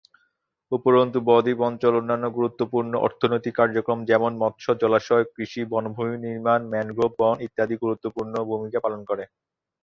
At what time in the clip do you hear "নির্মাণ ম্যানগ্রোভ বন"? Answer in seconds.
6.25-7.35